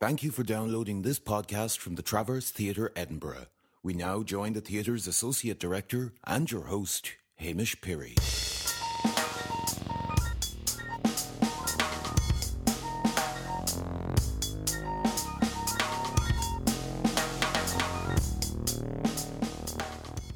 [0.00, 3.48] Thank you for downloading this podcast from the Traverse Theatre Edinburgh.
[3.82, 8.16] We now join the theatre's associate director and your host, Hamish Pirie.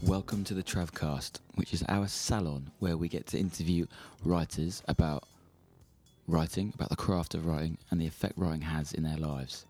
[0.02, 3.86] Welcome to the Travcast, which is our salon where we get to interview
[4.22, 5.24] writers about
[6.26, 9.66] writing, about the craft of writing, and the effect writing has in their lives.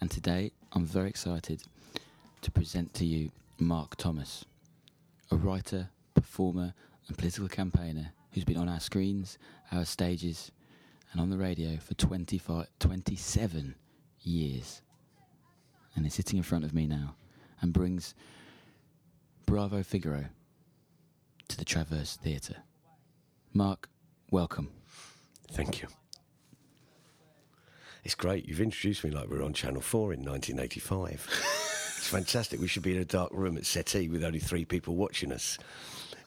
[0.00, 1.62] And today, I'm very excited
[2.42, 4.44] to present to you Mark Thomas,
[5.30, 6.74] a writer, performer,
[7.08, 9.38] and political campaigner who's been on our screens,
[9.72, 10.50] our stages,
[11.12, 13.74] and on the radio for 25, 27
[14.22, 14.82] years.
[15.96, 17.16] And is sitting in front of me now
[17.60, 18.14] and brings
[19.44, 20.26] Bravo Figaro
[21.48, 22.62] to the Traverse Theatre.
[23.52, 23.88] Mark,
[24.30, 24.68] welcome.
[25.52, 25.88] Thank you.
[28.04, 28.46] It's great.
[28.48, 31.26] You've introduced me like we're on Channel 4 in 1985.
[31.98, 32.60] it's fantastic.
[32.60, 35.58] We should be in a dark room at Settee with only three people watching us.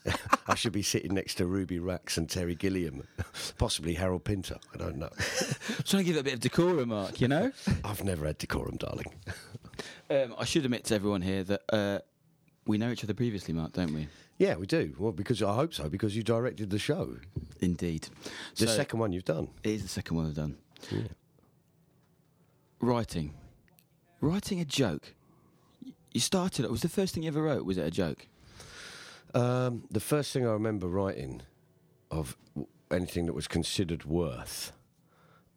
[0.48, 3.08] I should be sitting next to Ruby Wax and Terry Gilliam,
[3.58, 4.58] possibly Harold Pinter.
[4.74, 5.10] I don't know.
[5.86, 7.52] trying to give it a bit of decorum, Mark, you know?
[7.84, 9.14] I've never had decorum, darling.
[10.10, 12.00] Um, I should admit to everyone here that uh,
[12.66, 14.08] we know each other previously, Mark, don't we?
[14.38, 14.96] Yeah, we do.
[14.98, 17.18] Well, because I hope so, because you directed the show.
[17.60, 18.08] Indeed.
[18.56, 19.50] The So- second one you've done.
[19.64, 20.58] It is the second one I've done.
[20.92, 21.02] Yeah.
[22.80, 23.34] Writing.
[24.22, 25.14] Writing a joke.
[26.14, 28.28] You started, it was the first thing you ever wrote, was it a joke?
[29.34, 31.42] Um, the first thing I remember writing
[32.12, 32.38] of
[32.92, 34.72] anything that was considered worth.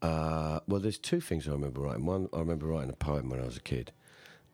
[0.01, 2.07] Uh, well, there's two things I remember writing.
[2.07, 3.93] One, I remember writing a poem when I was a kid,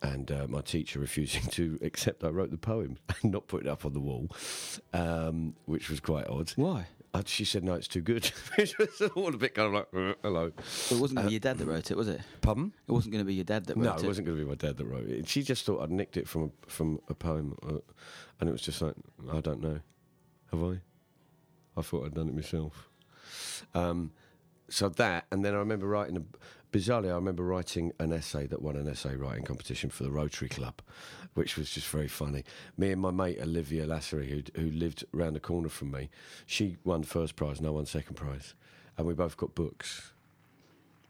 [0.03, 3.69] and uh, my teacher refusing to accept I wrote the poem and not put it
[3.69, 4.29] up on the wall,
[4.93, 6.51] um, which was quite odd.
[6.55, 6.87] Why?
[7.15, 8.25] Uh, she said, "No, it's too good,"
[8.57, 10.51] which was all a bit kind of like, "Uh, "Hello."
[10.89, 12.21] Well, it wasn't going to be your dad that wrote it, was it?
[12.41, 12.73] Pardon?
[12.87, 14.03] It wasn't going to be your dad that wrote No, it.
[14.03, 15.27] it wasn't going to be my dad that wrote it.
[15.27, 17.77] She just thought I'd nicked it from a, from a poem, uh,
[18.39, 18.95] and it was just like,
[19.31, 19.79] I don't know,
[20.51, 20.81] have I?
[21.77, 22.89] I thought I'd done it myself.
[23.75, 24.11] Um,
[24.69, 26.17] so that, and then I remember writing.
[26.17, 26.21] A,
[26.73, 30.49] bizarrely, I remember writing an essay that won an essay writing competition for the Rotary
[30.49, 30.81] Club,
[31.35, 32.43] which was just very funny.
[32.77, 36.09] Me and my mate Olivia Lassery, who who lived round the corner from me,
[36.45, 38.55] she won first prize, and I won second prize,
[38.97, 40.11] and we both got books.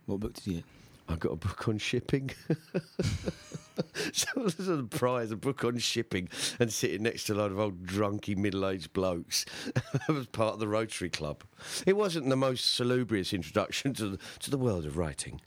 [0.05, 0.65] What book did you get?
[1.07, 2.31] I got a book on shipping.
[4.13, 7.59] so there's a prize, a book on shipping, and sitting next to a load of
[7.59, 9.45] old drunky middle-aged blokes.
[9.73, 11.43] that was part of the Rotary Club.
[11.85, 15.41] It wasn't the most salubrious introduction to the, to the world of writing.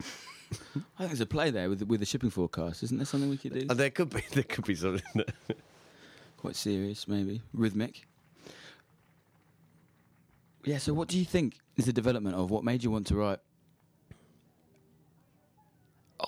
[0.53, 0.56] I
[0.99, 2.83] think there's a play there with, with the shipping forecast.
[2.83, 3.67] Isn't there something we could do?
[3.69, 5.25] And there could be there could be something.
[6.37, 7.43] Quite serious, maybe.
[7.53, 8.06] Rhythmic.
[10.65, 13.17] Yeah, so what do you think is the development of what made you want to
[13.17, 13.38] write?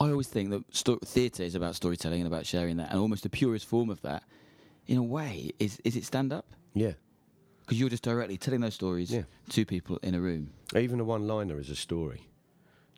[0.00, 3.22] I always think that sto- theatre is about storytelling and about sharing that, and almost
[3.22, 4.22] the purest form of that,
[4.86, 6.46] in a way, is is it stand up?
[6.74, 6.92] yeah,
[7.60, 9.22] Because you're just directly telling those stories Yeah.
[9.50, 10.50] to people in a room.
[10.76, 12.22] even a one-liner is a story.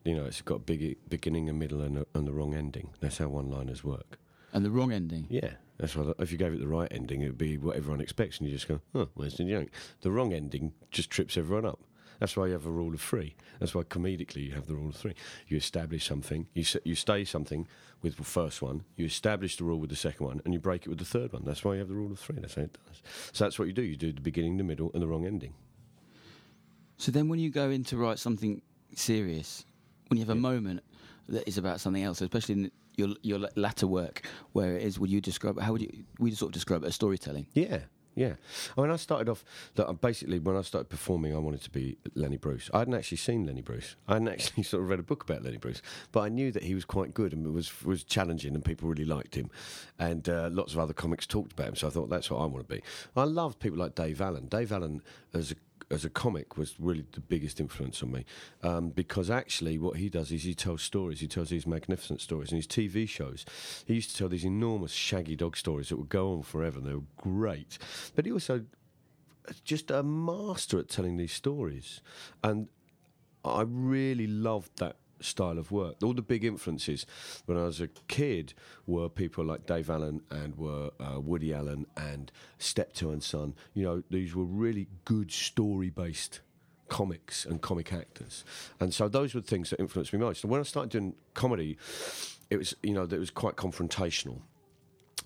[0.04, 2.90] You know, it's got a big beginning, a middle, and, a, and the wrong ending.
[3.00, 4.18] That's how one-liners work.
[4.52, 5.26] And the wrong ending.
[5.28, 6.12] Yeah, that's why.
[6.18, 8.54] If you gave it the right ending, it would be what everyone expects, and you
[8.54, 9.68] just go, "Oh, where's the joke?"
[10.00, 11.78] The wrong ending just trips everyone up.
[12.20, 13.34] That's why you have a rule of three.
[13.58, 15.14] That's why comedically you have the rule of three.
[15.48, 17.66] You establish something, you s- you stay something
[18.02, 20.82] with the first one, you establish the rule with the second one, and you break
[20.86, 21.42] it with the third one.
[21.44, 22.36] That's why you have the rule of three.
[22.38, 23.02] That's how it does.
[23.32, 23.82] So that's what you do.
[23.82, 25.54] You do the beginning, the middle, and the wrong ending.
[26.98, 28.60] So then, when you go in to write something
[28.94, 29.64] serious,
[30.08, 30.82] when you have a moment
[31.28, 35.08] that is about something else, especially in your your latter work, where it is, would
[35.10, 35.58] you describe?
[35.58, 36.04] How would you?
[36.18, 37.46] We sort of describe it as storytelling.
[37.54, 37.80] Yeah,
[38.14, 38.34] yeah.
[38.76, 39.44] I mean, I started off
[40.00, 42.70] basically when I started performing, I wanted to be Lenny Bruce.
[42.74, 43.96] I hadn't actually seen Lenny Bruce.
[44.08, 45.82] I hadn't actually sort of read a book about Lenny Bruce,
[46.12, 49.04] but I knew that he was quite good and was was challenging, and people really
[49.04, 49.50] liked him.
[49.98, 52.46] And uh, lots of other comics talked about him, so I thought that's what I
[52.46, 52.82] want to be.
[53.16, 54.46] I loved people like Dave Allen.
[54.48, 55.54] Dave Allen as a
[55.90, 58.24] as a comic was really the biggest influence on me.
[58.62, 62.52] Um, because actually what he does is he tells stories he tells these magnificent stories
[62.52, 63.44] and his TV shows.
[63.86, 66.86] He used to tell these enormous shaggy dog stories that would go on forever and
[66.86, 67.78] they were great.
[68.14, 68.64] But he also
[69.64, 72.00] just a master at telling these stories.
[72.44, 72.68] And
[73.44, 75.96] I really loved that style of work.
[76.02, 77.06] All the big influences
[77.46, 78.54] when I was a kid
[78.86, 83.54] were people like Dave Allen and were uh, Woody Allen and Steptoe and Son.
[83.74, 86.40] You know, these were really good story based
[86.88, 88.44] comics and comic actors.
[88.80, 90.44] And so those were things that influenced me most.
[90.44, 91.78] And when I started doing comedy,
[92.50, 94.40] it was, you know, it was quite confrontational.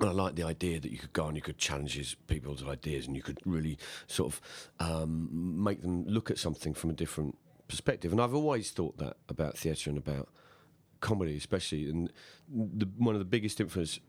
[0.01, 3.07] And I like the idea that you could go and you could challenge people's ideas
[3.07, 4.41] and you could really sort of
[4.81, 5.29] um,
[5.63, 7.37] make them look at something from a different
[7.69, 8.13] perspective.
[8.13, 10.29] And I've always thought that about theatre and about
[11.01, 12.13] comedy, especially, and
[12.49, 14.01] the, one of the biggest influence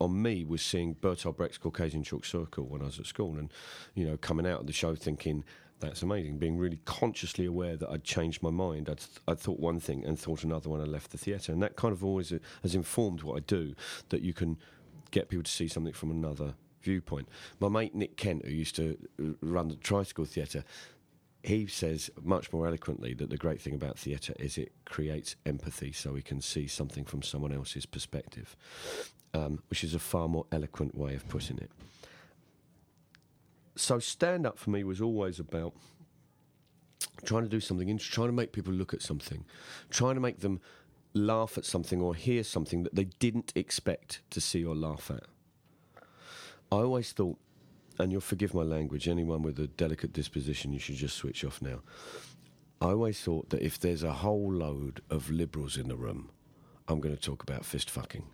[0.00, 3.52] on me was seeing Bertolt Brecht's Caucasian Chalk Circle when I was at school, and
[3.94, 5.44] you know, coming out of the show thinking
[5.80, 8.88] that's amazing, being really consciously aware that I'd changed my mind.
[8.88, 11.76] I'd, I'd thought one thing and thought another when I left the theatre, and that
[11.76, 13.74] kind of always uh, has informed what I do.
[14.08, 14.58] That you can
[15.10, 17.28] get people to see something from another viewpoint.
[17.60, 20.64] My mate Nick Kent, who used to uh, run the Tricycle Theatre,
[21.42, 25.92] he says much more eloquently that the great thing about theatre is it creates empathy
[25.92, 28.56] so we can see something from someone else's perspective,
[29.34, 31.70] um, which is a far more eloquent way of putting it.
[33.76, 35.72] So, stand up for me was always about
[37.24, 39.44] trying to do something, trying to make people look at something,
[39.90, 40.60] trying to make them
[41.14, 45.24] laugh at something or hear something that they didn't expect to see or laugh at.
[46.70, 47.38] I always thought
[47.98, 51.60] and you'll forgive my language, anyone with a delicate disposition, you should just switch off
[51.60, 51.80] now.
[52.80, 56.30] I always thought that if there's a whole load of liberals in the room,
[56.86, 58.26] I'm going to talk about fist fucking.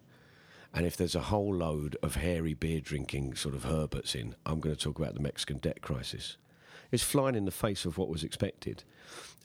[0.75, 4.61] And if there's a whole load of hairy beer drinking sort of Herberts in, I'm
[4.61, 6.37] going to talk about the Mexican debt crisis.
[6.93, 8.85] It's flying in the face of what was expected.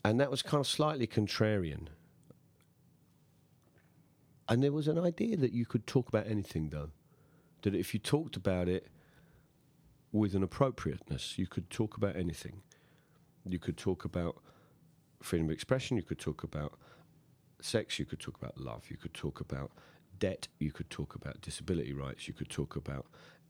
[0.03, 1.87] And that was kind of slightly contrarian.
[4.49, 6.89] And there was an idea that you could talk about anything, though.
[7.61, 8.87] That if you talked about it,
[10.11, 11.37] with an appropriateness.
[11.37, 12.61] You could talk about anything.
[13.45, 14.41] You could talk about
[15.21, 16.77] freedom of expression, you could talk about
[17.61, 19.71] sex, you could talk about love, you could talk about
[20.17, 23.05] debt, you could talk about disability rights, you could talk about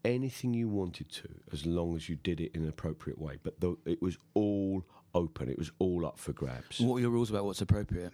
[0.05, 3.37] anything you wanted to, as long as you did it in an appropriate way.
[3.41, 4.83] But th- it was all
[5.13, 6.79] open, it was all up for grabs.
[6.79, 8.13] What are your rules about what's appropriate?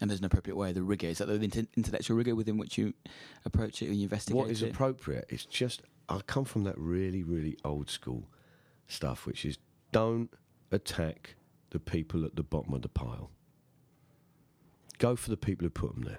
[0.00, 0.72] And there's an appropriate way.
[0.72, 2.94] The rigor is that the intellectual rigor within which you
[3.44, 4.36] approach it and you investigate.
[4.36, 4.70] What is it?
[4.70, 5.26] appropriate?
[5.28, 8.28] It's just I come from that really, really old school
[8.88, 9.58] stuff, which is
[9.92, 10.30] don't
[10.72, 11.36] attack
[11.70, 13.30] the people at the bottom of the pile.
[14.98, 16.18] Go for the people who put them there.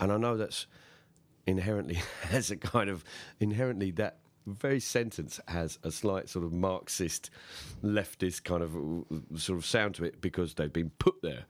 [0.00, 0.66] And I know that's
[1.46, 3.04] inherently has a kind of
[3.38, 7.30] inherently that very sentence has a slight sort of Marxist,
[7.84, 11.44] leftist kind of uh, sort of sound to it because they've been put there,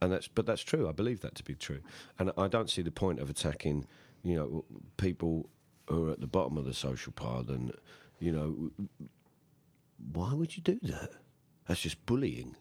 [0.00, 0.88] and that's but that's true.
[0.88, 1.80] I believe that to be true,
[2.20, 3.86] and I don't see the point of attacking,
[4.22, 4.64] you know,
[4.96, 5.50] people
[5.88, 7.72] who are at the bottom of the social pile, then,
[8.18, 8.70] you know,
[10.12, 11.10] why would you do that?
[11.66, 12.56] That's just bullying.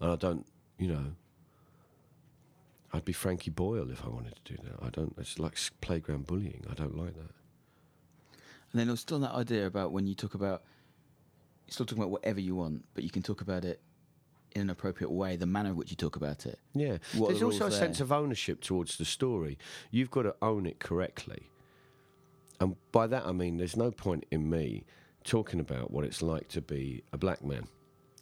[0.00, 0.46] And I don't,
[0.78, 1.12] you know,
[2.92, 4.84] I'd be Frankie Boyle if I wanted to do that.
[4.84, 6.64] I don't, it's like playground bullying.
[6.70, 7.30] I don't like that.
[8.72, 10.62] And then there's still that idea about when you talk about,
[11.66, 13.80] you're still talking about whatever you want, but you can talk about it
[14.54, 16.58] in an appropriate way, the manner in which you talk about it.
[16.74, 16.98] Yeah.
[17.14, 17.78] What There's the also a there?
[17.78, 19.58] sense of ownership towards the story.
[19.90, 21.48] You've got to own it correctly.
[22.62, 24.84] And by that I mean there's no point in me
[25.24, 27.66] talking about what it's like to be a black man.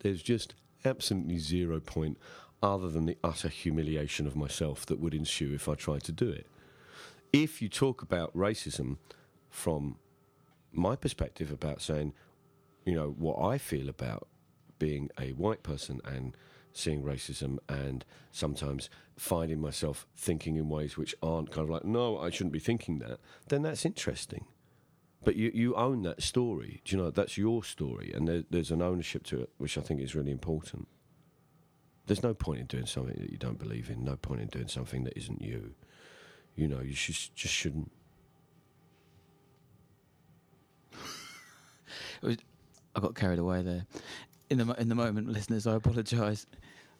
[0.02, 2.16] There's just absolutely zero point
[2.62, 6.30] other than the utter humiliation of myself that would ensue if I tried to do
[6.30, 6.46] it.
[7.34, 8.96] If you talk about racism
[9.50, 9.96] from
[10.72, 12.14] my perspective about saying,
[12.86, 14.26] you know, what I feel about
[14.78, 16.34] being a white person and
[16.72, 22.18] seeing racism and sometimes finding myself thinking in ways which aren't kind of like, no,
[22.18, 24.46] I shouldn't be thinking that, then that's interesting.
[25.22, 26.80] But you, you own that story.
[26.84, 29.82] Do you know, that's your story, and there, there's an ownership to it, which I
[29.82, 30.88] think is really important.
[32.06, 34.68] There's no point in doing something that you don't believe in, no point in doing
[34.68, 35.74] something that isn't you.
[36.56, 37.92] You know, you should, just shouldn't.
[42.22, 43.86] I got carried away there.
[44.50, 46.46] In the in the moment, listeners, I apologise.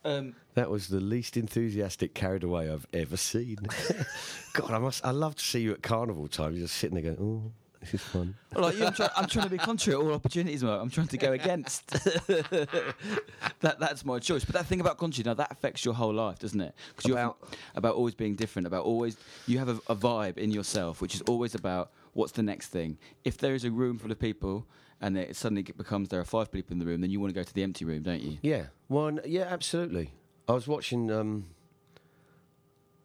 [0.04, 3.59] Um, that was the least enthusiastic carried away I've ever seen.
[4.54, 5.04] God, I must.
[5.04, 6.52] I love to see you at carnival time.
[6.54, 9.26] You're just sitting there going, "Oh, this is fun." Well, like you, I'm, try, I'm,
[9.26, 10.62] trying to be contrary at all opportunities.
[10.62, 10.80] Mark.
[10.80, 11.87] I'm trying to go against.
[12.30, 14.45] that that's my choice.
[14.45, 16.75] But that thing about contrary now that affects your whole life, doesn't it?
[16.97, 17.38] Because you're about
[17.75, 18.66] about always being different.
[18.66, 22.42] About always you have a, a vibe in yourself, which is always about what's the
[22.42, 22.98] next thing.
[23.24, 24.66] If there is a room full of people
[25.00, 27.38] and it suddenly becomes there are five people in the room, then you want to
[27.38, 28.38] go to the empty room, don't you?
[28.42, 30.12] Yeah, one, yeah, absolutely.
[30.48, 31.10] I was watching.
[31.10, 31.46] Um,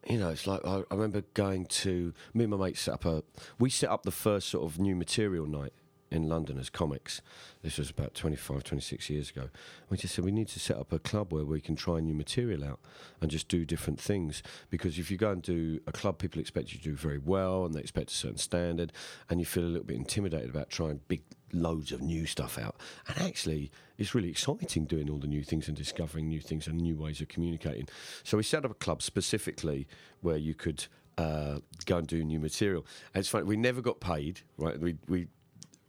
[0.10, 3.06] you know, it's like I, I remember going to me and my mate set up
[3.06, 3.24] a.
[3.60, 5.74] We set up the first sort of new material night
[6.12, 7.22] in London as comics.
[7.62, 9.50] This was about 25, 26 years ago.
[9.90, 12.14] We just said we need to set up a club where we can try new
[12.14, 12.80] material out
[13.22, 14.44] and just do different things.
[14.70, 17.66] Because if you go and do a club, people expect you to do very well
[17.66, 18.94] and they expect a certain standard,
[19.30, 21.22] and you feel a little bit intimidated about trying big
[21.54, 22.76] loads of new stuff out.
[23.08, 26.78] And actually, it's really exciting doing all the new things and discovering new things and
[26.80, 27.88] new ways of communicating.
[28.24, 29.88] So we set up a club specifically
[30.22, 30.86] where you could.
[31.18, 32.86] Uh, go and do new material.
[33.14, 34.78] And it's funny, we never got paid, right?
[34.78, 35.28] We, we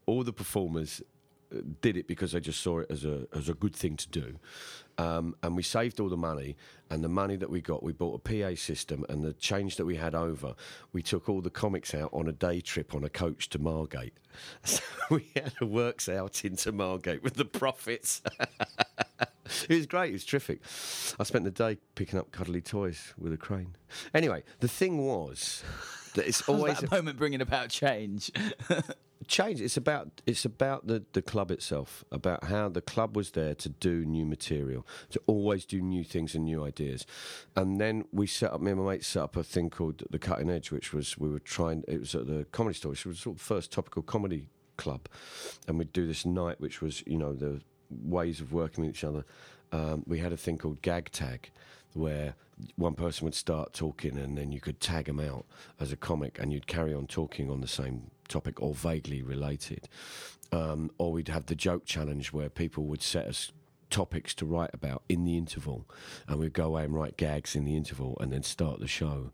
[0.07, 1.03] all the performers
[1.55, 4.09] uh, did it because they just saw it as a as a good thing to
[4.09, 4.39] do.
[4.99, 6.57] Um, and we saved all the money,
[6.91, 9.85] and the money that we got, we bought a PA system, and the change that
[9.85, 10.55] we had over,
[10.93, 14.15] we took all the comics out on a day trip on a coach to Margate.
[14.65, 18.21] So we had a works out into Margate with the profits.
[19.69, 20.11] it was great.
[20.11, 20.61] It was terrific.
[21.19, 23.77] I spent the day picking up cuddly toys with a crane.
[24.13, 25.63] Anyway, the thing was
[26.15, 28.31] that it's always that moment bringing about change.
[29.27, 29.61] Change.
[29.61, 33.69] It's about it's about the the club itself, about how the club was there to
[33.69, 37.07] do new material, to always do new things and new ideas.
[37.55, 38.61] And then we set up.
[38.61, 41.29] Me and my mate set up a thing called the Cutting Edge, which was we
[41.29, 41.85] were trying.
[41.89, 45.09] It was at the Comedy Store, which was sort of first topical comedy club,
[45.67, 49.05] and we'd do this night, which was you know the ways of working with each
[49.05, 49.25] other.
[49.73, 51.51] Um, we had a thing called Gag Tag,
[51.97, 52.35] where
[52.77, 55.45] one person would start talking and then you could tag them out
[55.81, 59.89] as a comic and you'd carry on talking on the same topic or vaguely related.
[60.53, 63.53] Um, or we'd have the joke challenge where people would set us
[63.91, 65.87] topics to write about in the interval
[66.27, 69.33] and we'd go away and write gags in the interval and then start the show.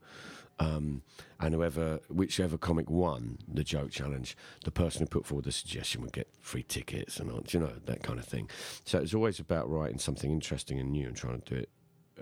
[0.58, 1.02] Um,
[1.40, 6.02] and whoever, whichever comic won the joke challenge, the person who put forward the suggestion
[6.02, 8.48] would get free tickets and all, you know that kind of thing.
[8.84, 11.68] So it's always about writing something interesting and new and trying to do it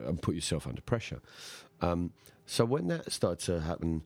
[0.06, 1.20] and put yourself under pressure.
[1.80, 2.12] Um,
[2.46, 4.02] so when that started to happen,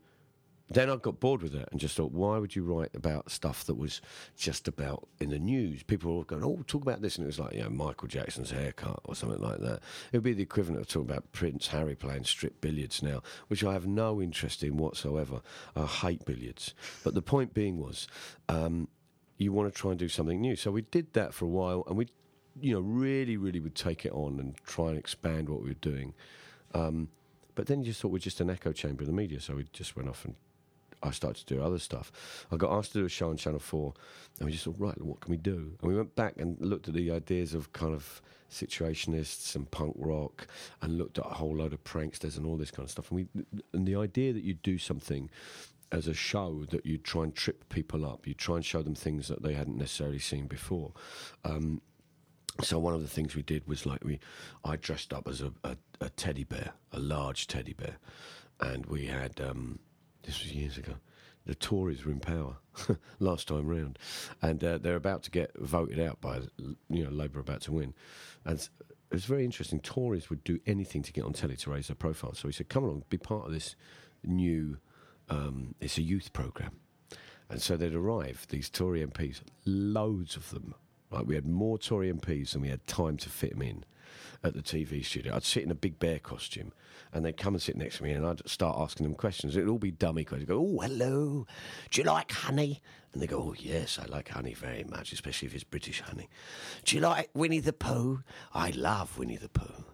[0.71, 3.65] then I got bored with it and just thought, why would you write about stuff
[3.65, 4.01] that was
[4.37, 5.83] just about in the news?
[5.83, 7.17] People were going, oh, talk about this.
[7.17, 9.81] And it was like, you know, Michael Jackson's haircut or something like that.
[10.11, 13.63] It would be the equivalent of talking about Prince Harry playing strip billiards now, which
[13.63, 15.43] I have no interest in whatsoever.
[15.77, 16.75] I hate billiards.
[17.03, 18.09] But the point being was,
[18.49, 18.89] um,
[19.37, 20.57] you want to try and do something new.
[20.57, 22.09] So we did that for a while and we,
[22.61, 25.75] you know, really, really would take it on and try and expand what we were
[25.75, 26.15] doing.
[26.75, 27.09] Um,
[27.55, 29.41] but then you just thought we're just an echo chamber of the media.
[29.41, 30.35] So we just went off and
[31.05, 32.11] I started to do other stuff.
[32.51, 33.93] I got asked to do a show on Channel 4,
[34.39, 35.77] and we just thought, right, what can we do?
[35.81, 39.95] And we went back and looked at the ideas of kind of situationists and punk
[39.99, 40.47] rock,
[40.81, 43.11] and looked at a whole load of pranksters and all this kind of stuff.
[43.11, 43.45] And, we,
[43.75, 45.29] and the idea that you do something
[45.93, 48.95] as a show that you try and trip people up, you try and show them
[48.95, 50.93] things that they hadn't necessarily seen before.
[51.45, 51.83] Um,
[52.63, 54.21] so one of the things we did was like we,
[54.65, 57.97] I dressed up as a, a, a teddy bear, a large teddy bear,
[58.61, 59.41] and we had.
[59.41, 59.79] Um,
[60.25, 60.95] this was years ago.
[61.47, 62.57] The Tories were in power
[63.19, 63.99] last time round,
[64.41, 66.41] and uh, they're about to get voted out by
[66.89, 67.95] you know Labour about to win,
[68.45, 68.71] and it
[69.11, 69.81] was very interesting.
[69.81, 72.35] Tories would do anything to get on telly to raise their profile.
[72.35, 73.77] So he said, "Come along, be part of this
[74.25, 74.79] new.
[75.29, 76.81] Um, it's a youth program."
[77.51, 80.75] And so they'd arrive, these Tory MPs, loads of them.
[81.15, 83.85] Right, we had more Tory MPs than we had time to fit them in
[84.43, 85.37] at the TV studio.
[85.37, 86.73] I'd sit in a big bear costume
[87.13, 89.57] and they'd come and sit next to me and I'd start asking them questions.
[89.57, 90.49] It'd all be dummy questions.
[90.49, 91.47] Go, oh, hello,
[91.91, 92.83] do you like honey?
[93.13, 96.29] And they go, oh, yes, I like honey very much, especially if it's British honey.
[96.85, 98.25] Do you like Winnie the Pooh?
[98.53, 99.85] I love Winnie the Pooh.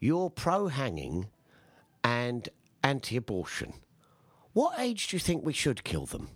[0.00, 1.28] You're pro hanging
[2.04, 2.46] and
[2.84, 3.72] anti abortion.
[4.52, 6.28] What age do you think we should kill them?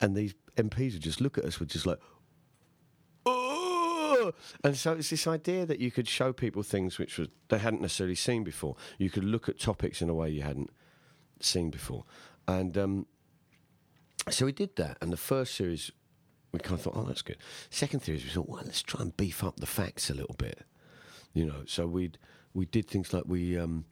[0.00, 1.98] And these MPs would just look at us with just like,
[3.26, 4.32] oh!
[4.64, 7.82] And so it's this idea that you could show people things which was, they hadn't
[7.82, 8.76] necessarily seen before.
[8.98, 10.70] You could look at topics in a way you hadn't
[11.40, 12.04] seen before.
[12.48, 13.06] And um,
[14.28, 14.98] so we did that.
[15.00, 15.90] And the first series,
[16.52, 17.38] we kind of thought, oh, that's good.
[17.70, 20.64] Second series, we thought, well, let's try and beef up the facts a little bit.
[21.32, 22.18] You know, so we'd
[22.54, 23.84] we did things like we um,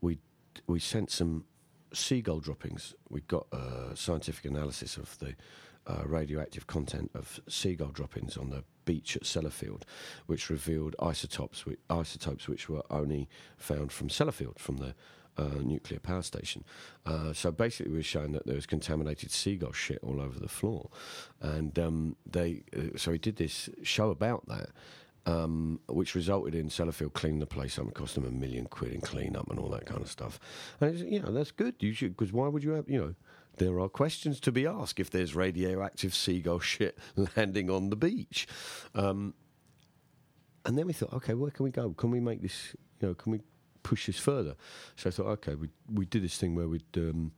[0.00, 0.18] we
[0.68, 1.44] we sent some
[1.92, 2.94] seagull droppings.
[3.08, 5.34] We got a scientific analysis of the
[5.86, 9.82] uh, radioactive content of seagull droppings on the beach at Sellafield,
[10.26, 14.94] which revealed isotopes, which, isotopes which were only found from Sellafield, from the
[15.38, 16.64] uh, nuclear power station.
[17.06, 20.48] Uh, so basically, we were showing that there was contaminated seagull shit all over the
[20.48, 20.90] floor,
[21.40, 22.64] and um, they.
[22.76, 24.70] Uh, so we did this show about that.
[25.28, 27.86] Um, which resulted in Sellafield cleaning the place up.
[27.88, 30.40] It cost them a million quid in clean up and all that kind of stuff.
[30.80, 31.74] And it's, you know that's good.
[31.80, 33.14] You should because why would you have you know
[33.58, 36.96] there are questions to be asked if there's radioactive seagull shit
[37.36, 38.46] landing on the beach.
[38.94, 39.34] Um,
[40.64, 41.90] and then we thought, okay, where can we go?
[41.90, 42.74] Can we make this?
[43.00, 43.40] You know, can we
[43.82, 44.54] push this further?
[44.96, 46.84] So I thought, okay, we we did this thing where we'd.
[46.96, 47.32] Um,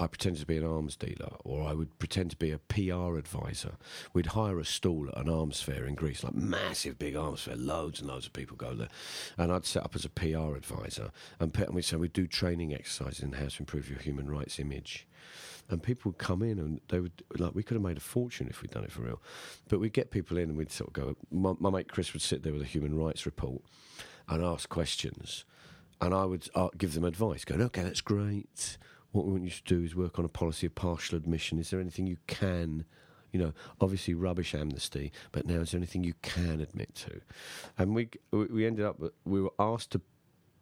[0.00, 3.18] I pretended to be an arms dealer, or I would pretend to be a PR
[3.18, 3.72] advisor.
[4.14, 7.54] We'd hire a stall at an arms fair in Greece, like massive big arms fair,
[7.54, 8.88] loads and loads of people go there.
[9.36, 12.72] And I'd set up as a PR advisor, and, and we'd say we'd do training
[12.72, 15.06] exercises in how to improve your human rights image.
[15.68, 18.48] And people would come in, and they would like we could have made a fortune
[18.48, 19.20] if we'd done it for real.
[19.68, 21.16] But we'd get people in, and we'd sort of go.
[21.30, 23.60] My, my mate Chris would sit there with a human rights report
[24.30, 25.44] and ask questions,
[26.00, 27.44] and I would uh, give them advice.
[27.44, 28.78] Going, okay, that's great
[29.12, 31.58] what we want you to do is work on a policy of partial admission.
[31.58, 32.84] Is there anything you can
[33.32, 37.20] You know, obviously rubbish amnesty, but now is there anything you can admit to?
[37.78, 40.00] And we we ended up we were asked to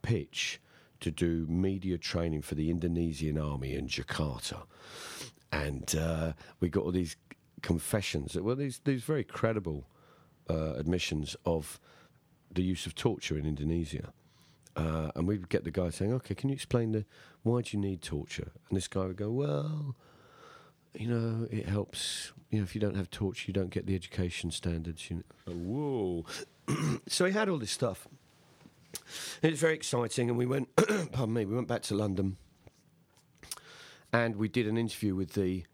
[0.03, 0.61] pitch
[1.01, 4.65] to do media training for the Indonesian army in Jakarta,
[5.51, 7.17] and uh, we got all these
[7.63, 8.37] confessions.
[8.37, 9.89] Well, these these very credible
[10.51, 11.81] uh, admissions of
[12.53, 14.13] the use of torture in Indonesia.
[14.79, 17.05] Uh, and we'd get the guy saying, "Okay, can you explain the
[17.43, 19.97] why do you need torture?" And this guy would go, "Well,
[20.95, 22.33] you know, it helps.
[22.51, 25.53] You know, if you don't have torture, you don't get the education standards." You know.
[25.53, 26.27] Whoa!
[27.09, 28.07] so he had all this stuff.
[29.43, 30.69] It was very exciting, and we went.
[30.77, 31.45] pardon me.
[31.45, 32.37] We went back to London,
[34.13, 35.65] and we did an interview with the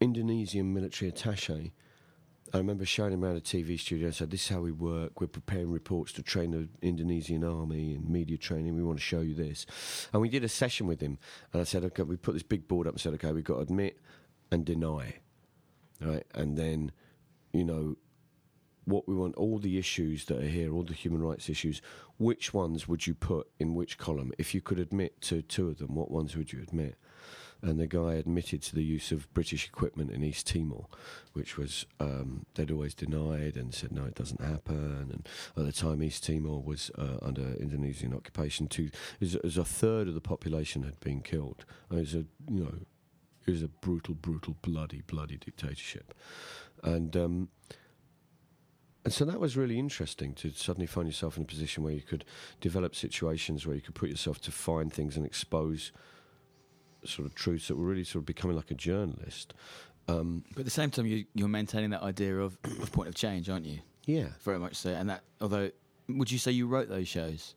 [0.00, 1.72] Indonesian military attaché.
[2.52, 5.20] I remember showing him around a TV studio and said, This is how we work.
[5.20, 8.74] We're preparing reports to train the Indonesian army and media training.
[8.74, 9.66] We want to show you this.
[10.12, 11.18] And we did a session with him.
[11.52, 13.56] And I said, Okay, we put this big board up and said, Okay, we've got
[13.56, 14.00] to admit
[14.50, 15.14] and deny.
[16.00, 16.24] Right?
[16.34, 16.92] And then,
[17.52, 17.96] you know,
[18.84, 21.80] what we want, all the issues that are here, all the human rights issues,
[22.18, 24.32] which ones would you put in which column?
[24.38, 26.96] If you could admit to two of them, what ones would you admit?
[27.62, 30.86] And the guy admitted to the use of British equipment in East Timor,
[31.32, 35.08] which was um, they'd always denied and said no, it doesn't happen.
[35.12, 38.66] And at the time, East Timor was uh, under Indonesian occupation.
[38.66, 38.90] Too,
[39.20, 41.64] as, a third of the population had been killed.
[41.90, 42.74] It was a you know,
[43.46, 46.14] it was a brutal, brutal, bloody, bloody dictatorship,
[46.82, 47.16] and.
[47.16, 47.48] Um,
[49.02, 52.02] and so that was really interesting to suddenly find yourself in a position where you
[52.02, 52.22] could
[52.60, 55.90] develop situations where you could put yourself to find things and expose
[57.04, 59.54] sort of truths that were really sort of becoming like a journalist.
[60.08, 63.14] Um, but at the same time, you, you're maintaining that idea of, of point of
[63.14, 63.80] change, aren't you?
[64.06, 64.28] yeah.
[64.42, 64.90] Very much so.
[64.90, 65.70] And that, although,
[66.08, 67.54] would you say you wrote those shows?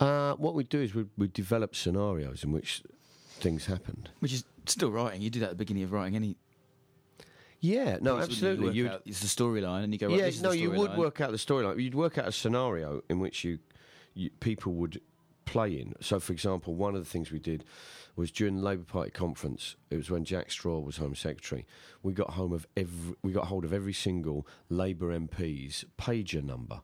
[0.00, 2.82] Uh, what we do is we, we develop scenarios in which
[3.38, 4.08] things happened.
[4.20, 5.20] Which is still writing.
[5.22, 6.36] You do that at the beginning of writing any.
[7.60, 8.72] Yeah, no, absolutely.
[8.72, 10.08] You out- it's the storyline, and you go.
[10.08, 10.96] Right, yeah, no, you would storyline.
[10.96, 11.82] work out the storyline.
[11.82, 13.58] You'd work out a scenario in which you,
[14.14, 15.00] you people would
[15.46, 15.94] play in.
[16.00, 17.64] So, for example, one of the things we did
[18.16, 19.76] was during the Labour Party conference.
[19.90, 21.66] It was when Jack Straw was Home Secretary.
[22.02, 26.82] We got home of every, we got hold of every single Labour MP's pager number,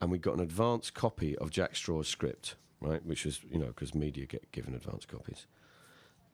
[0.00, 3.04] and we got an advance copy of Jack Straw's script, right?
[3.04, 5.46] Which was you know because media get given advance copies,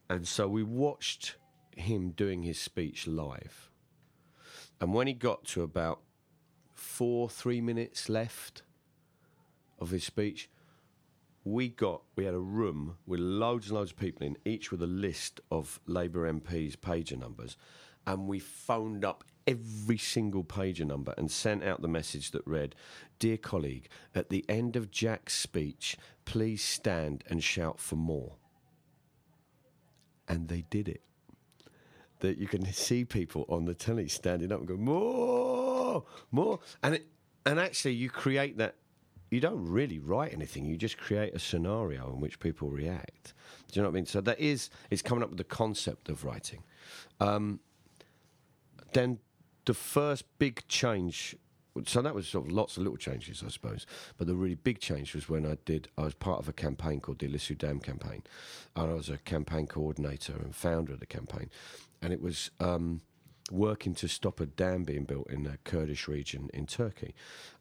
[0.08, 1.36] and so we watched
[1.76, 3.70] him doing his speech live.
[4.80, 6.00] And when he got to about
[6.74, 8.62] four, three minutes left
[9.78, 10.48] of his speech,
[11.44, 14.82] we got we had a room with loads and loads of people in, each with
[14.82, 17.56] a list of Labour MPs' pager numbers,
[18.06, 22.74] and we phoned up every single pager number and sent out the message that read,
[23.18, 28.36] "Dear colleague, at the end of Jack's speech, please stand and shout for more."
[30.26, 31.02] And they did it
[32.20, 36.94] that you can see people on the telly standing up and go more, more, and
[36.94, 37.06] it,
[37.44, 38.76] and actually you create that.
[39.34, 43.34] You don't really write anything; you just create a scenario in which people react.
[43.66, 44.06] Do you know what I mean?
[44.06, 46.62] So that is it's coming up with the concept of writing.
[47.18, 47.58] Um,
[48.92, 49.18] then
[49.64, 51.34] the first big change.
[51.84, 53.86] So that was sort of lots of little changes, I suppose.
[54.16, 55.88] But the really big change was when I did.
[55.98, 58.22] I was part of a campaign called the Ilisu Dam campaign,
[58.76, 61.50] and I was a campaign coordinator and founder of the campaign,
[62.00, 63.00] and it was um,
[63.50, 67.16] working to stop a dam being built in a Kurdish region in Turkey.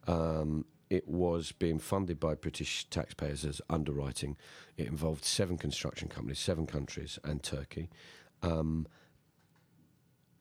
[0.05, 4.37] Um, it was being funded by British taxpayers as underwriting.
[4.77, 7.89] It involved seven construction companies, seven countries, and Turkey.
[8.41, 8.87] Um,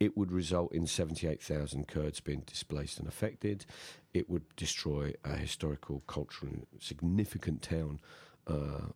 [0.00, 3.64] it would result in 78,000 Kurds being displaced and affected.
[4.12, 8.00] It would destroy a historical, cultural, significant town
[8.48, 8.88] uh,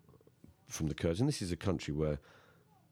[0.66, 1.20] from the Kurds.
[1.20, 2.18] And this is a country where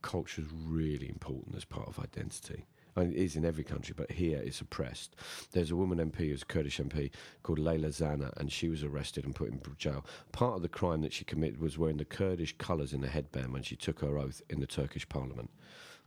[0.02, 2.66] culture is really important as part of identity.
[2.96, 5.16] Mean, it is in every country, but here it's oppressed.
[5.52, 7.10] There's a woman MP who's a Kurdish MP
[7.42, 10.06] called Leyla Zana, and she was arrested and put in jail.
[10.32, 13.52] Part of the crime that she committed was wearing the Kurdish colours in the headband
[13.52, 15.50] when she took her oath in the Turkish parliament.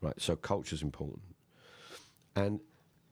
[0.02, 1.24] Right, so culture's important.
[2.36, 2.62] And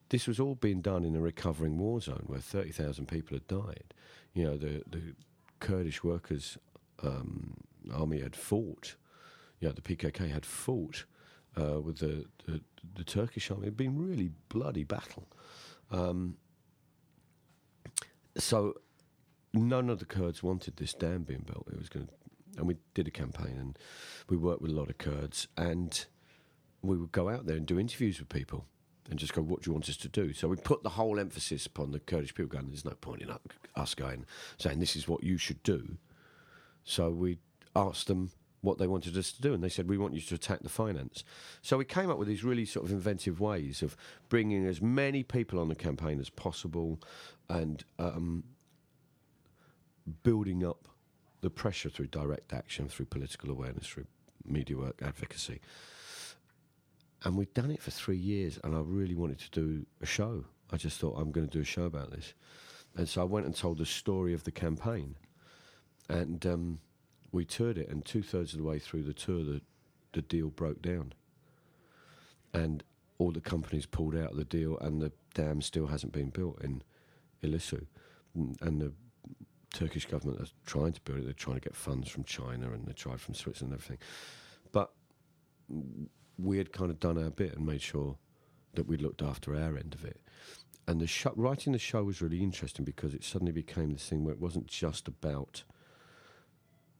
[0.09, 3.93] this was all being done in a recovering war zone where 30,000 people had died.
[4.33, 5.15] You know, the, the
[5.59, 6.57] Kurdish workers'
[7.01, 7.57] um,
[7.93, 8.95] army had fought,
[9.59, 11.05] you know, the PKK had fought
[11.57, 12.61] uh, with the, the,
[12.95, 13.63] the Turkish army.
[13.63, 15.27] It had been really bloody battle.
[15.91, 16.37] Um,
[18.37, 18.75] so
[19.53, 21.67] none of the Kurds wanted this dam being built.
[21.71, 22.09] It was going
[22.57, 23.77] and we did a campaign and
[24.29, 26.05] we worked with a lot of Kurds and
[26.81, 28.65] we would go out there and do interviews with people
[29.09, 30.33] and just go, what do you want us to do?
[30.33, 33.29] So we put the whole emphasis upon the Kurdish people going, there's no point in
[33.75, 34.25] us going,
[34.57, 35.97] saying this is what you should do.
[36.83, 37.39] So we
[37.75, 38.31] asked them,
[38.65, 40.69] what they wanted us to do, and they said we want you to attack the
[40.69, 41.23] finance.
[41.61, 43.95] So we came up with these really sort of inventive ways of
[44.27, 46.99] bringing as many people on the campaign as possible,
[47.49, 48.43] and um,
[50.23, 50.87] building up
[51.41, 54.07] the pressure through direct action, through political awareness, through
[54.45, 55.61] media work, advocacy.
[57.23, 60.45] And we'd done it for three years, and I really wanted to do a show.
[60.71, 62.33] I just thought I'm going to do a show about this,
[62.95, 65.15] and so I went and told the story of the campaign,
[66.09, 66.79] and um,
[67.35, 67.89] we toured it.
[67.89, 69.61] And two thirds of the way through the tour, the
[70.13, 71.13] the deal broke down,
[72.53, 72.83] and
[73.17, 76.61] all the companies pulled out of the deal, and the dam still hasn't been built
[76.63, 76.81] in
[77.43, 77.85] Ilisu,
[78.37, 78.91] Mm, and the
[79.73, 81.25] Turkish government are trying to build it.
[81.25, 83.97] They're trying to get funds from China and they tried from Switzerland and everything.
[84.71, 84.91] But
[86.37, 88.17] we had kind of done our bit and made sure
[88.73, 90.19] that we looked after our end of it.
[90.87, 94.33] And the writing the show was really interesting because it suddenly became this thing where
[94.33, 95.63] it wasn't just about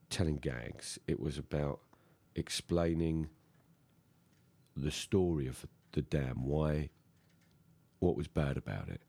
[0.09, 1.79] telling gags, it was about
[2.35, 3.29] explaining
[4.75, 6.89] the story of the dam, why,
[7.99, 9.01] what was bad about it,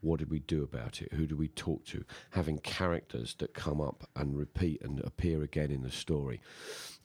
[0.00, 3.80] what did we do about it, who do we talk to, having characters that come
[3.80, 6.40] up and repeat and appear again in the story,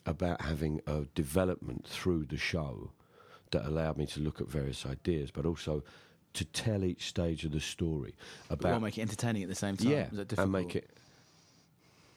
[0.05, 2.91] about having a development through the show
[3.51, 5.83] that allowed me to look at various ideas, but also
[6.33, 8.15] to tell each stage of the story
[8.49, 9.91] about while make it entertaining at the same time.
[9.91, 10.89] yeah, Is that and make it.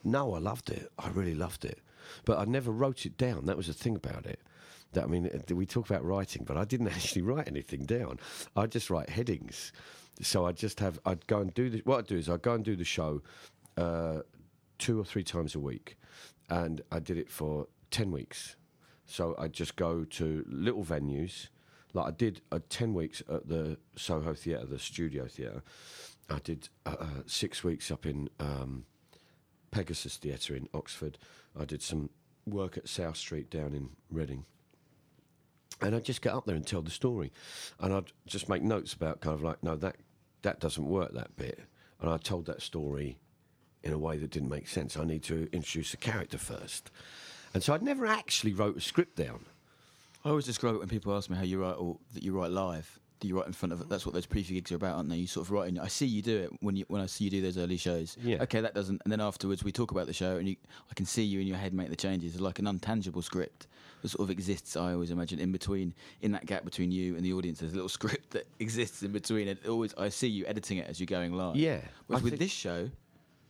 [0.05, 0.91] No, I loved it.
[0.99, 1.81] I really loved it,
[2.25, 3.47] but I never wrote it down.
[3.47, 4.41] That was the thing about it.
[4.93, 8.19] That I mean, uh, we talk about writing, but I didn't actually write anything down.
[8.57, 9.73] I just write headings.
[10.21, 10.99] So I just have.
[11.07, 11.81] I'd go and do this.
[11.85, 13.23] What I'd do is I'd go and do the show
[13.77, 14.21] uh,
[14.79, 15.97] two or three times a week,
[16.51, 18.57] and I did it for ten weeks.
[19.07, 21.49] So I'd just go to little venues.
[21.93, 25.63] Like I did uh, 10 weeks at the Soho Theatre, the studio theatre.
[26.31, 28.87] I did uh, uh, six weeks up in um,
[29.73, 31.19] Pegasus Theatre in Oxford.
[31.59, 32.11] I did some
[32.47, 34.45] work at South Street down in Reading.
[35.81, 37.33] And I'd just get up there and tell the story.
[37.81, 39.97] And I'd just make notes about kind of like, no, that,
[40.43, 41.59] that doesn't work, that bit.
[42.01, 43.19] And I told that story
[43.83, 44.97] in a way that didn't make sense.
[44.97, 46.93] I need to introduce a character first.
[47.53, 49.47] And so I'd never actually wrote a script down.
[50.25, 52.53] I always describe it when people ask me how you write or that you write
[52.53, 53.01] live.
[53.23, 53.89] That you write in front of it.
[53.89, 55.17] that's what those preview gigs are about, aren't they?
[55.17, 55.79] You sort of write in.
[55.79, 58.17] I see you do it when you when I see you do those early shows.
[58.23, 58.43] Yeah.
[58.43, 59.01] Okay, that doesn't.
[59.05, 60.57] And then afterwards, we talk about the show, and you,
[60.91, 62.33] I can see you in your head make the changes.
[62.35, 63.67] It's like an untangible script
[64.03, 64.77] that sort of exists.
[64.77, 67.77] I always imagine in between, in that gap between you and the audience, there's a
[67.77, 69.49] little script that exists in between.
[69.49, 71.57] It always, I see you editing it as you're going live.
[71.57, 72.91] Yeah, Whereas I with this show,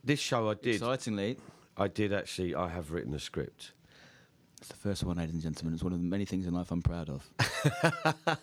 [0.03, 0.75] This show I did.
[0.75, 1.37] excitingly,
[1.75, 2.53] I did actually.
[2.53, 3.71] I have written a script.
[4.63, 5.73] It's the first one, ladies and gentlemen.
[5.73, 7.29] It's one of the many things in life I'm proud of.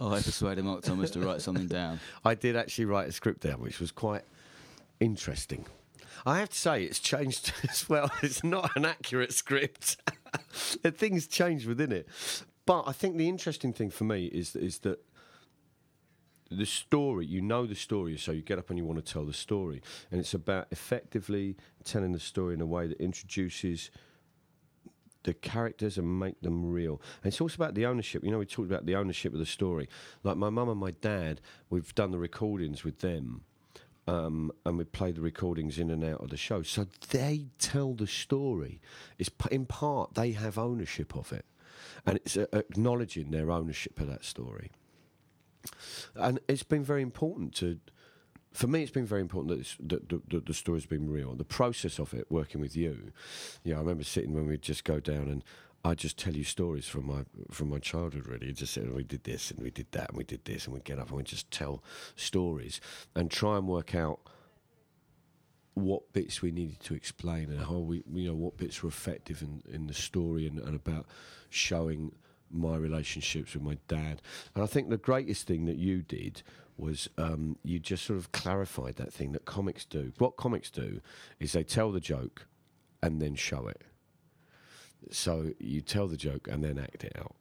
[0.00, 2.00] oh, I persuaded Mark Thomas to write something down.
[2.24, 4.22] I did actually write a script down, which was quite
[4.98, 5.66] interesting.
[6.24, 8.10] I have to say, it's changed as well.
[8.22, 9.98] It's not an accurate script.
[10.82, 12.08] Things change within it.
[12.64, 15.04] But I think the interesting thing for me is is that
[16.50, 19.26] the story, you know the story, so you get up and you want to tell
[19.26, 19.82] the story.
[20.10, 23.90] And it's about effectively telling the story in a way that introduces
[25.26, 27.00] the characters and make them real.
[27.22, 28.24] And it's also about the ownership.
[28.24, 29.88] You know, we talked about the ownership of the story.
[30.22, 33.42] Like my mum and my dad, we've done the recordings with them.
[34.08, 36.62] Um, and we play the recordings in and out of the show.
[36.62, 38.80] So they tell the story.
[39.18, 41.44] It's in part they have ownership of it,
[42.06, 44.70] and it's uh, acknowledging their ownership of that story.
[46.14, 47.80] And it's been very important to,
[48.56, 51.34] for me, it's been very important that, that, that, that the story's been real.
[51.34, 53.12] The process of it, working with you,
[53.62, 55.44] you know, I remember sitting when we'd just go down and
[55.84, 58.26] I'd just tell you stories from my from my childhood.
[58.26, 60.74] Really, just say we did this and we did that and we did this and
[60.74, 61.84] we get up and we just tell
[62.16, 62.80] stories
[63.14, 64.20] and try and work out
[65.74, 69.42] what bits we needed to explain and how we, you know, what bits were effective
[69.42, 71.04] in, in the story and, and about
[71.50, 72.10] showing
[72.50, 74.22] my relationships with my dad.
[74.54, 76.42] And I think the greatest thing that you did
[76.76, 80.12] was um, you just sort of clarified that thing that comics do.
[80.18, 81.00] What comics do
[81.40, 82.46] is they tell the joke
[83.02, 83.82] and then show it.
[85.10, 87.36] So you tell the joke and then act it out.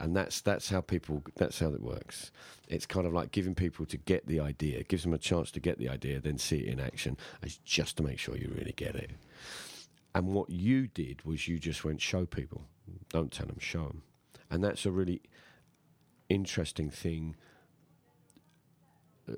[0.00, 2.30] And that's that's how people that's how it works.
[2.68, 5.60] It's kind of like giving people to get the idea, gives them a chance to
[5.60, 8.74] get the idea, then see it in action, as just to make sure you really
[8.76, 9.10] get it.
[10.14, 12.62] And what you did was you just went show people,
[13.08, 14.02] don't tell them, show them,
[14.50, 15.20] and that's a really
[16.28, 17.34] interesting thing
[19.28, 19.34] uh,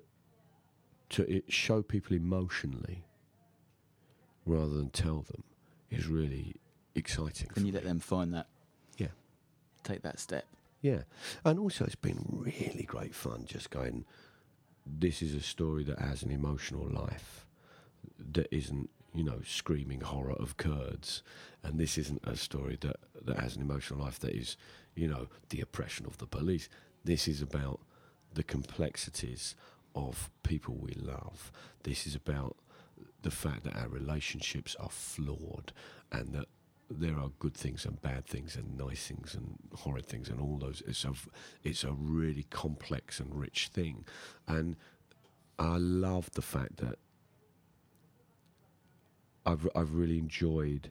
[1.10, 3.04] to it show people emotionally
[4.46, 5.42] rather than tell them
[5.90, 6.56] is really
[6.94, 7.48] exciting.
[7.50, 8.46] For you let them find that,
[8.96, 9.08] Yeah.
[9.82, 10.46] take that step.
[10.80, 11.02] Yeah.
[11.44, 14.04] And also, it's been really great fun just going,
[14.86, 17.46] this is a story that has an emotional life
[18.32, 21.22] that isn't, you know, screaming horror of Kurds,
[21.62, 24.56] and this isn't a story that that has an emotional life that is,
[24.94, 26.68] you know, the oppression of the police.
[27.04, 27.80] This is about
[28.32, 29.54] the complexities
[29.94, 31.52] of people we love.
[31.82, 32.56] This is about
[33.22, 35.72] the fact that our relationships are flawed
[36.10, 36.46] and that
[36.90, 40.58] there are good things and bad things and nice things and horrid things and all
[40.58, 40.82] those.
[40.86, 41.12] It's a,
[41.62, 44.04] it's a really complex and rich thing.
[44.48, 44.76] And
[45.58, 46.96] I love the fact that
[49.46, 50.90] I've, I've really enjoyed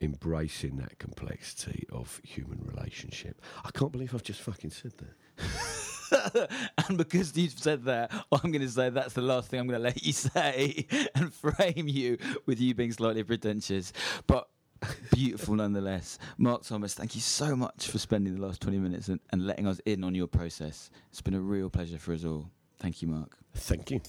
[0.00, 3.40] embracing that complexity of human relationship.
[3.64, 5.44] I can't believe I've just fucking said that.
[6.88, 9.78] and because you've said that, I'm going to say that's the last thing I'm going
[9.78, 13.92] to let you say and frame you with you being slightly pretentious.
[14.26, 14.48] But
[15.12, 16.18] beautiful nonetheless.
[16.38, 19.66] Mark Thomas, thank you so much for spending the last 20 minutes and, and letting
[19.66, 20.90] us in on your process.
[21.10, 22.50] It's been a real pleasure for us all.
[22.78, 23.36] Thank you, Mark.
[23.54, 24.00] Thank you.